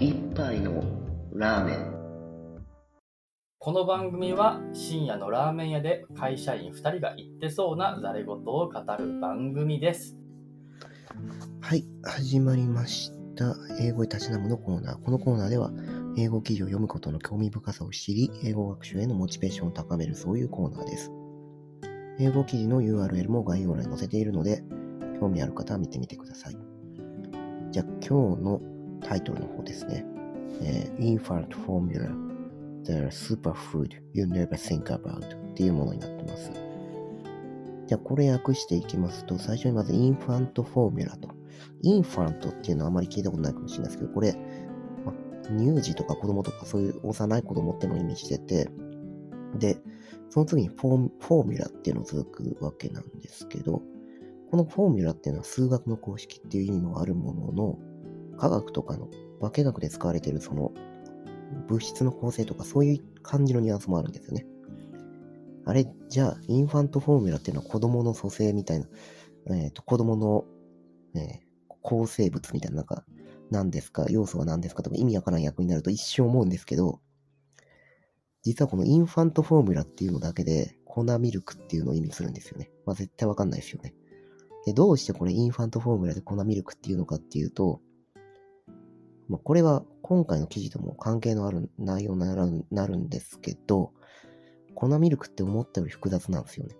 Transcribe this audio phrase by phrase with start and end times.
[0.00, 0.82] 一杯の
[1.34, 1.92] ラーメン
[3.58, 10.16] この番組は深夜のラーメン屋で会社員2人が言ってそうなざれ言を語る番組です。
[11.60, 13.54] はい、始まりました。
[13.78, 15.04] 英語へ立ち直むのコーナー。
[15.04, 15.70] このコーナーでは、
[16.16, 21.12] 英語記事を読むことの興味深さを知り、英語学習へのモチベーションを高める、そういうコーナーです。
[22.18, 24.64] 英語記事の URL も概要欄に載せているので、
[25.20, 26.56] 興味ある方は見てみてください。
[27.70, 28.62] じゃあ、今日の
[29.00, 30.04] タイトルの方ですね。
[30.62, 32.30] えー Infant Formula
[32.84, 36.50] The Superfood You Never Think About っていうものになってます。
[37.86, 41.28] じゃあ、これ訳していきますと、最初にまずインファントフォーミュラと。
[41.82, 44.36] インファントっていうのはあまり聞いたことないかもしれないですけど、これ、
[45.04, 45.12] ま
[45.58, 48.70] 乳児とか子供とかそういう幼い子供っていうのを意味してて、
[49.58, 49.78] で、
[50.30, 53.82] その次にフォフォーミュラっていうのを続くわけなんですけど、
[54.50, 57.78] このフォーミュラっていうのは数学の公式っていう意味もあるものの、
[58.40, 59.08] 科学とかの
[59.40, 60.72] 化学で使われているその
[61.68, 64.46] 物質の構成とかそういう感じのニュアンスもあるんですよね。
[65.66, 68.86] あれ、じゃあ、インファントフォーミュラっていうのは子供の蘇生みたいな、
[69.54, 70.44] えっ、と、子供の、
[71.14, 71.50] えー
[71.82, 73.04] 構成物みたいな、なんか、
[73.50, 77.00] 何ですか、要素は何ですかとか意味わからん役になると一瞬思うんですけど、
[78.42, 82.70] 実はこのインファントフォーミュラっていうのだけで、粉ミルクっていうのを意味するんですよね。
[82.84, 83.94] まあ絶対わかんないですよね。
[84.66, 87.80] で、どうしてこれインファントフォーミュラで粉ミルクっていうのかっていうと、
[89.30, 93.92] まあこれは今回の記事とも関係のある内容になるなるんですけど、
[94.74, 96.76] 粉ミルクって思ったより複雑なんですよね。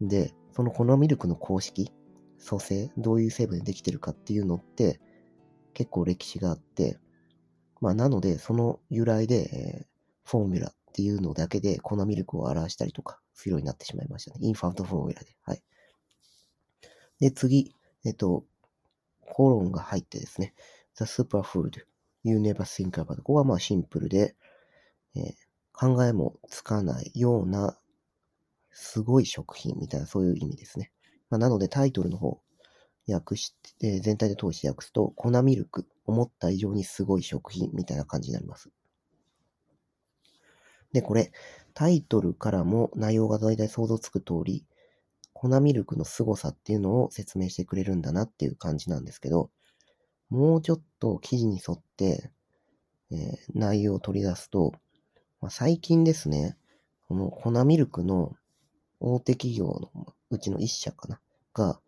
[0.00, 1.92] で、その粉ミルクの公式、
[2.46, 5.00] 組成、どういう成分でできてるかっていうのって、
[5.72, 6.98] 結構歴史があって、
[7.80, 14.46] まあなので、その由来で、えーフォーミュラっていうのだけで粉ミルクを表したりとかするようになってしまいましたね。
[14.46, 15.34] インファントフォーミュラで。
[15.42, 15.62] はい。
[17.18, 18.44] で、次、えっと、
[19.26, 20.52] コロンが入ってですね、
[20.98, 21.82] The Superfood
[22.24, 24.36] You Never Think About ここはまあシンプルで、
[25.16, 25.48] えー
[25.80, 27.78] 考えもつかないような
[28.72, 30.90] すごい食品みたいなそういう意味ですね。
[31.30, 32.40] まあ、なのでタイトルの方、
[33.08, 38.70] 訳して、全体で通して訳すと、粉ミルク、思った以上にすごい食品みたいな感じになります。
[40.92, 41.30] で、これ、
[41.74, 44.64] タイトルからも内容が大体想像つく通り、
[45.32, 49.50] 粉ミルクの凄さっていうのを説明してくれるんだなっていう感じなんですけど、
[50.30, 52.30] もうちょっと記事に沿って、
[53.10, 54.72] えー内容を取り出すと、
[55.40, 56.56] まあ、最近ですね、
[57.08, 58.36] この粉ミルクの
[59.00, 61.20] 大手企業のうちの一社かな、
[61.54, 61.80] が、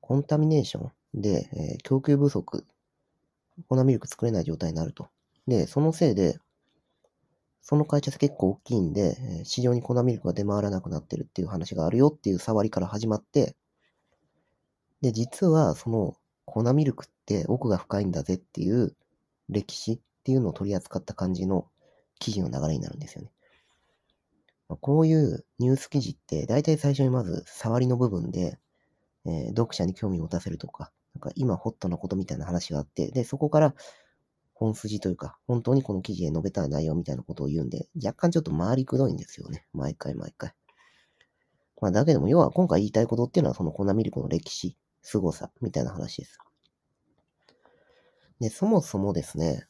[0.00, 2.66] コンタミネーションで、えー供給不足、
[3.68, 5.08] 粉ミルク作れない状態になると。
[5.46, 6.40] で、そのせいで、
[7.62, 13.54] その会社って結構大きいんで、えー市場に粉ミルクが出回らなくなってるっていう話があるよっていう触りから始まって、
[15.00, 16.16] で、実はその
[16.48, 18.96] 粉ミルクって奥が深いんだぜっていう
[19.48, 21.66] 歴史っていうのを取り扱った感じの
[22.18, 23.30] 記事の流れになるんですよね。
[24.68, 28.58] まあこういうニュース記事って大体最初にまず触りの部分で、
[29.26, 33.74] えー読者に興味を持たせるとか、なんか今ホットなことみたいな話があって、で、そこから
[34.54, 39.66] 本筋というか、本当にこの記事で述べたい内容みたいなことを言うんで、若干ちょっと回りくどいんですよね。
[39.72, 40.52] 毎回毎回。
[41.80, 44.76] まあだけども、要は今回言いたいことっていうのはその粉ミルクの歴史、
[45.10, 46.38] 凄さみたいな話です。
[48.40, 49.66] で、そもそもですね、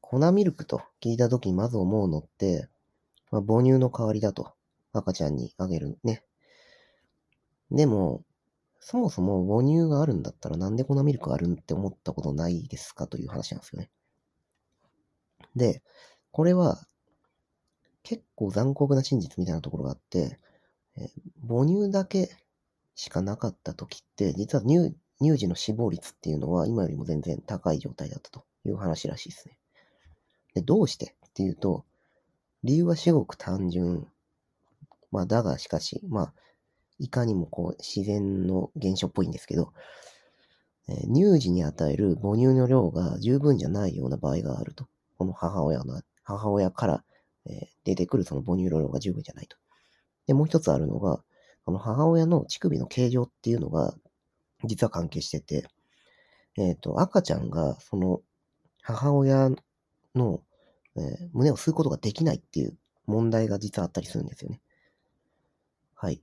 [0.00, 2.68] 粉ミルクと聞いたときにまず思うのって、
[3.30, 4.52] まあ、母乳の代わりだと。
[4.92, 6.24] 赤ちゃんにあげるね。
[7.70, 8.22] でも、
[8.80, 13.90] そもそも母乳があるんだったらなんで粉ミルクあるんって思ったことないですかという話なんですよね。
[15.56, 15.82] で、
[16.30, 16.84] これは
[18.02, 20.38] 結構残酷な真実みたいなところがあって、
[20.96, 21.08] え
[21.48, 22.28] 母乳だけ
[22.94, 29.56] しかなかった時って、実は乳乳児の死亡率っていうのは今よりも全然高い状態だったという話らしいですね。
[30.54, 31.84] で、どうしてっていうと、
[32.62, 34.06] 理由は至極単純。
[35.10, 36.32] まあ、だがしかし、まあ、
[36.98, 39.72] いかにもこう自然の現象っぽいんですけど、
[40.88, 44.86] えー乳児に与える母乳の量が十分じゃないような場合があると。
[45.18, 47.04] この母親の、母親から、
[47.46, 49.56] えー出てくるその母乳の量が十分じゃないと。
[50.26, 51.22] で、もう一つあるのが、
[51.64, 53.94] この母親の乳首の形状っていうのが、
[54.64, 55.66] 実は関係してて、
[56.56, 58.20] えっ、と、赤ちゃんが、その、
[58.82, 59.50] 母親
[60.14, 60.42] の、
[60.96, 62.76] えー胸を吸うことができないっていう
[63.06, 64.60] 問題が実はあったりするんですよね。
[65.94, 66.14] はい。
[66.14, 66.18] っ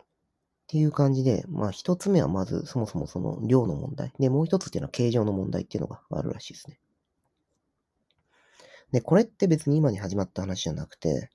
[0.68, 4.14] ていう感じで、まあ一つ目はまずそもそもその量の問題。
[4.20, 6.80] で、もう一つっていうのは形状の問題っていうのがあるらしいですね。
[8.92, 11.30] で、これって別に今に始まった話じゃなくて、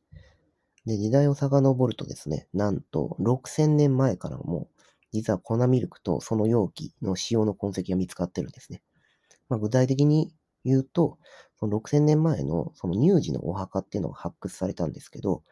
[0.86, 4.68] で、時代を遡るとですね、なんと6000年前からも、
[5.12, 8.82] 実は粉ミルクとその容器の使用の痕跡が見つかってるんですね。
[9.48, 10.34] まあ、具体的に
[10.64, 11.18] いうと、
[11.58, 15.42] その6000年前のその乳児のお墓っていうのが発掘されたんですけど、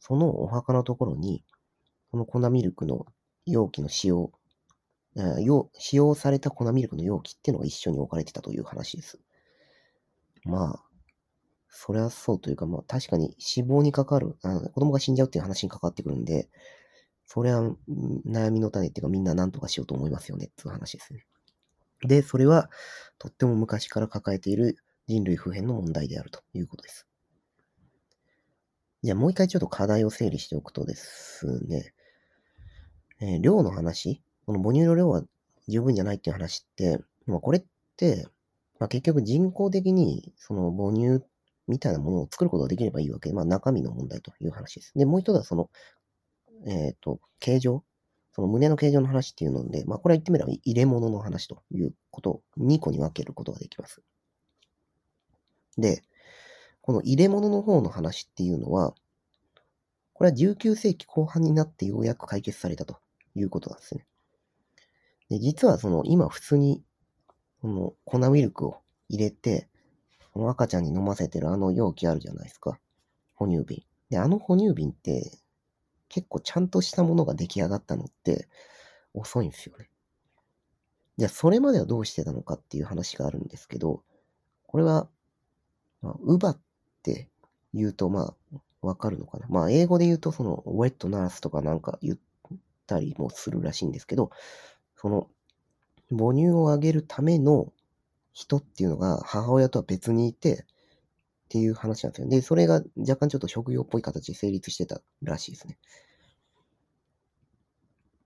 [0.00, 1.44] そのお墓のところに、
[2.12, 3.06] この粉ミルクの
[3.46, 4.32] 容器の使用、
[5.16, 9.20] えー用使用された粉ミルクの容器っていうのが一緒に置かれてたという話です。
[10.44, 10.87] まあ、
[11.68, 16.48] それはそうというか、まあ確かに死亡にかかる、あ子供が死んじゃうっていう話にかかってくるんで、
[17.26, 17.62] それは
[18.26, 21.26] 悩みの種っていうかみんな何とかしようと思いますよねっていう話ですね。
[22.00, 22.70] で、それは
[23.18, 24.78] とっても昔から抱えている
[25.08, 27.06] 人類普遍の問題であるということです。
[29.02, 31.92] じゃあもう一回ちょっと課題を整理しておくとですね、
[33.20, 35.22] えー量の話、この母乳の量は
[35.68, 37.64] 十分じゃないっていう話って、まあ、これっ
[37.96, 38.26] て、
[38.78, 41.28] まあ、結局人工的にその母乳っ
[41.68, 44.92] みたいなものを作ることができればいいわけで、まあ、中身の問題という話です。
[44.96, 45.70] で、もう一つはその、
[46.66, 47.84] えっ、と、形状、
[48.32, 54.02] その胸の形状の話っていうので、まあ、これは言ってみれば入れ物の話ということを2個に分けることができます。
[55.76, 56.02] で、
[56.80, 58.94] この入れ物の方の話っていうのは、
[60.14, 62.98] これは19世紀後半になってようやく解決されたと
[63.34, 64.06] いうことなんですね。
[65.28, 66.82] で、実はその今普通に、
[67.60, 68.78] この粉ミルクを
[69.08, 69.68] 入れて、
[70.38, 72.78] この赤ちゃんに飲ませてるあの容器あるじゃないですか。
[73.34, 73.82] 哺乳瓶。
[74.08, 75.32] で、あの哺乳瓶って
[76.08, 78.46] 結構ちゃんとしたものが出来上がったのって
[79.14, 79.90] 遅いんですよね。
[81.16, 84.04] じゃあそれまではどうしてたのかっていう話があるんですけど、
[84.68, 85.08] これは、
[86.02, 86.58] まあ、ウバっ
[87.02, 87.26] て
[87.74, 89.46] 言うとまあわかるのかな。
[89.48, 92.18] まあ英語で言うとそのウェットナースとかなんか言っ
[92.86, 94.30] たりもするらしいんですけど、
[94.94, 95.26] その
[96.10, 97.72] 母乳をあげるための
[98.38, 100.64] 人っていうのが母親とは別にいてっ
[101.48, 102.28] ていう話なんですよ。
[102.28, 105.76] で、それが若干ちょっと職業っぽい形で成立してたらしいですね。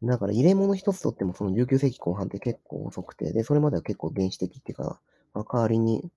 [0.02, 5.00] だから入れ物一つとってもその19世紀後半って結構遅くて、で、それまでは結構原始的っていうか、
[5.32, 6.10] まあ、代わりに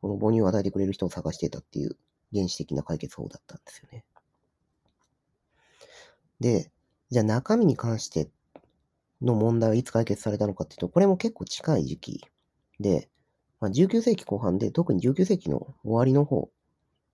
[0.00, 1.96] この母乳を与えてくれる人を探してたっていう
[2.34, 4.04] 原始的な解決法だったんですよね。
[6.40, 6.72] で、
[7.10, 8.28] じゃあ中身に関して
[9.22, 12.24] の問題はいつ解決されたのかっていうと、これも結構近い時期
[12.80, 13.08] で、
[13.60, 16.50] まあ、19世紀後半で、特に19世紀の終わりの方、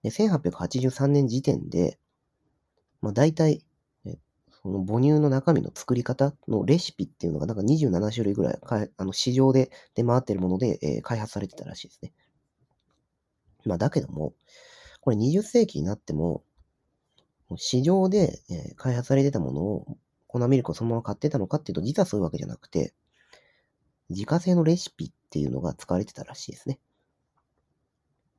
[0.03, 1.99] で1883年時点で、
[3.01, 3.65] まあ、大体、
[4.63, 12.13] その母乳の中身の作り方のレシピっていうのが、なんか27種類ぐらいかいあの市場で出回ってるもので、えー開発されてたらしいですね。
[13.65, 14.35] まあ、だけども、
[15.01, 16.45] これ20世紀になっても、
[17.57, 19.97] 市場で、えー開発されてたものを、
[20.29, 22.95] 粉ミルクをそのまま買ってたのかっていうと、実はそういうわけじゃなくて、
[24.13, 26.79] 自家製のレシピっていうのが使われてたらしいですね。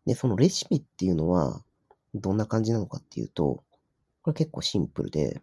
[0.05, 1.63] で、そのレシピっていうのは、
[2.13, 3.63] どんな感じなのかっていうと、
[4.21, 5.41] これ結構シンプルで、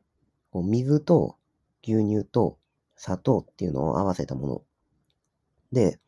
[0.50, 1.36] こう水と
[1.82, 2.58] 牛乳と
[2.96, 4.62] 砂糖っていうのを合わせたもの。
[5.72, 5.98] で、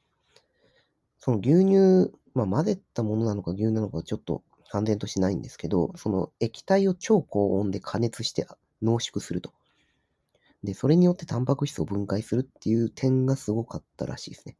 [1.19, 8.47] その牛乳、まあ、混ぜたものなのか牛乳なのかちょっと完全としないんですけど、その液体を超高温で加熱して
[8.83, 9.53] 濃縮すると。
[10.62, 14.56] で、それによってタンパク質を分解するっていう点がすごかったらしいですね。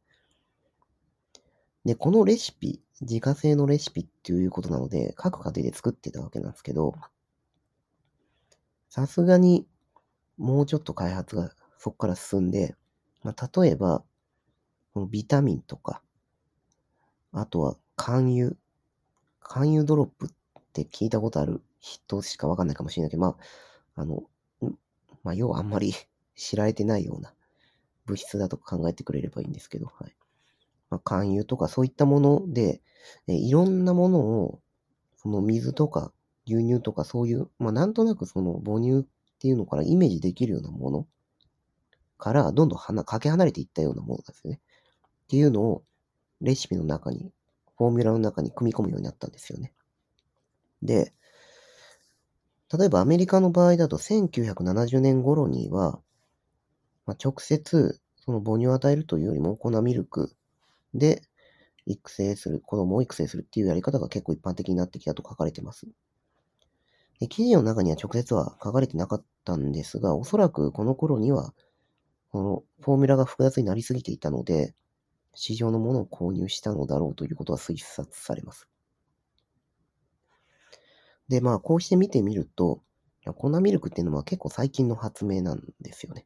[1.85, 6.93] で、このレシピ、自家製のレシピっていうことなので、各家庭で作ってたわけなんですけど、
[8.89, 9.67] さすがに
[10.37, 12.75] もうちょっと開発がそこから進んで、
[13.23, 14.03] まあ、例えば、
[14.93, 16.01] このビタミンとか、
[17.31, 18.55] あとは肝油。
[19.45, 20.29] 肝油ドロップっ
[20.71, 23.35] て聞いたことある人しかわかんないかもしれないけど、ま
[23.95, 24.23] あ、あの、
[25.23, 25.93] まあ、要はあんまり
[26.35, 27.33] 知られてないような
[28.05, 30.15] 物質だとか考えてくれればいいんですけど、はい。
[30.89, 32.81] まあ、肝油とかそういったもので、
[33.27, 34.59] えいろんなものを、
[35.17, 36.11] その水とか
[36.45, 39.03] 牛乳とかそういう、まあ、なんとなくその母乳っ
[39.39, 41.07] ていうのからイメージできるようなもの
[42.17, 44.61] から、どんどんはなかけ離れていったようなものですよね。
[45.25, 45.83] っていうのを、
[46.41, 47.31] レシピの中に、
[47.77, 49.73] フォーミュラの中に組み込むようになったんですよね。
[50.81, 51.13] で、
[52.77, 55.99] 例えばアメリカの場合だと1970年頃には、
[57.05, 60.35] まあ、直接その母乳を与えるというよりも粉ミルク
[60.93, 61.21] で
[61.85, 65.87] 育成する、子供を育成するっていうやり方が結構一般的になってきたと書かれてます。
[67.19, 71.53] で記事の中には直接は書かれてなかったんですが、おそらくこの頃には、
[72.31, 74.73] このフォーミュラが複雑になりすぎていたので、
[75.35, 78.67] 市場のものを購入したのだろうということは推察されます。
[81.27, 82.81] で、まあ、こうして見てみると、
[83.35, 86.25] 粉ミルクっていうのは結構最近の発明なんですよね。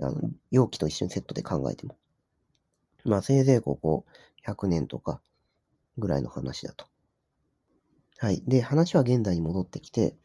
[0.00, 1.96] あの、容器と一緒にセットで考えても。
[3.04, 4.04] まあ、せいぜいここ
[4.46, 5.20] 100年とか
[5.98, 6.86] ぐらいの話だと。
[8.18, 8.42] はい。
[8.46, 10.16] で、話は現代に戻ってきて、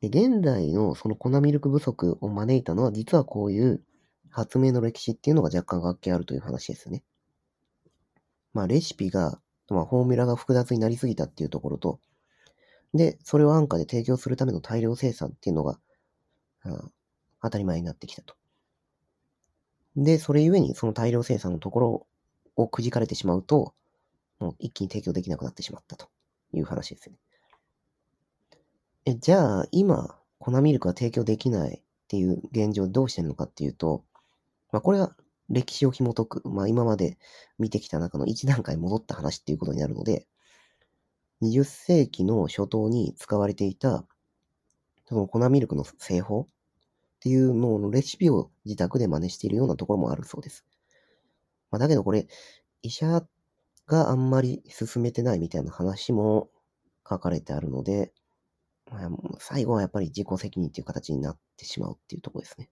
[0.00, 3.82] で現代のその粉ミルク不足を招いたのは、実はこういう
[4.30, 7.02] 発明の歴史っていうのが若干関係あるという話ですね。
[8.52, 9.40] まあ、レシピが
[9.70, 12.00] まあ、フォーミュラが複雑になりすぎたっていうところと、
[12.94, 15.78] で、それを安価で提供するための大量生産っていうのが、
[16.62, 16.88] あ
[17.42, 18.34] 当たり前になってきたと。
[19.96, 22.06] で、それゆえにその大量生産のところ
[22.56, 23.74] をくじかれてしまうと、
[24.38, 26.08] もう一気に提供できなくなってしまったと
[26.52, 27.16] いう話ですね。
[29.04, 34.04] え、じゃあ、今、粉ミルクが提供できないっていう現状どうしてるのかっていうと、
[34.72, 35.14] まあ、これは
[35.50, 37.18] 歴史を紐解く、まあ、今まで
[37.58, 40.26] 見てきた中の一段階戻った話っていうことになるので、
[41.44, 44.06] 20世紀の初頭に使われていた、
[45.06, 46.46] その粉ミルクの製法っ
[47.20, 50.64] ていうののレシピを自宅で真似しているようなところもあるそうです。
[51.70, 52.26] まあ、だけどこれ、
[52.82, 53.26] 医者
[53.86, 56.50] があんまり進めてないみたいな話も
[57.08, 58.12] 書かれてあるので、
[58.90, 59.08] まあ、
[59.38, 62.70] 最後はやっぱり自己責任っていう形になってしまうっていうとこですね。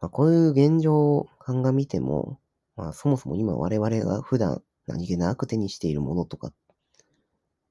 [0.00, 2.40] まあ、こういう現状を鑑みても、
[2.76, 6.52] まあ、そもそも今我々が普段何気なく手にしているものとか、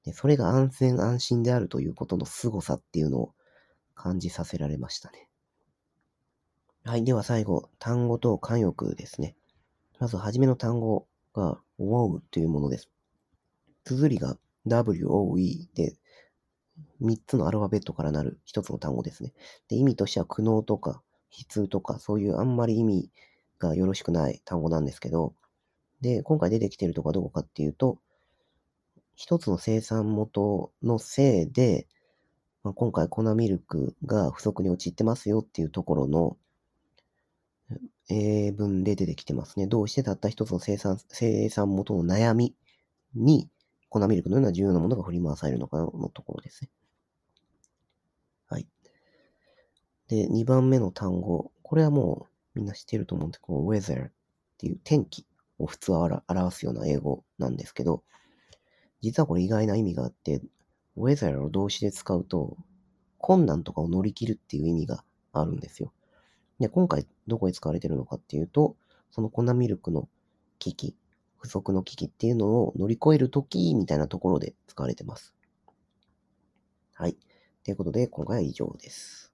[0.03, 3.33] でそれが安全安心であるということの凄さっていうのを
[3.95, 5.27] 感じさせられましたね。
[6.83, 7.03] はい。
[7.03, 9.35] では最後、単語と慣用ですね。
[9.99, 12.89] まず、はじめの単語が wow というものです。
[13.85, 15.95] 綴りが woe で、
[16.99, 19.33] 3つのアルファベットからなる1つの単語ですね。
[19.67, 23.11] で、意味としては苦悩とか悲痛とか、そういうあんまり意味
[23.59, 25.35] がよろしくない単語なんですけど、
[26.01, 27.99] で、今回出てきてるとこはどこかっていうと、
[29.21, 31.87] 一つの生産元のせいで、
[32.63, 36.37] まあ、今回粉ミルクが不足に陥ってますよっていうところの
[38.09, 39.67] 英文で出てきてますね。
[39.67, 42.55] どうしてたった一つの生産、生産元の悩み
[43.13, 43.47] に
[43.89, 46.71] 粉ミルクのような重要なものが振り回されるのかのところですね。
[48.49, 48.65] はい。
[50.07, 51.51] で、2番目の単語。
[51.61, 54.11] これはもうみんな知ってると思うんですけど、weather っ
[54.57, 55.27] ていう天気
[55.59, 58.03] を普通は表すような英語なんですけど、
[59.01, 60.41] 実はこれ意外な意味があって、
[60.97, 62.57] weather を動詞で使うと、
[63.17, 65.03] 困難とかを乗り切るっていう意味が
[65.33, 65.93] あるんですよ。
[66.59, 68.75] で、今回どこで使われてるのかっていうと、
[69.11, 70.07] その粉ミルクの
[70.59, 70.95] 危機、
[71.37, 75.33] 不足の危機っていうのを乗り越えるときみたいなところで使われてます。
[76.93, 77.17] はい。
[77.63, 79.30] ということで、今回は以上です。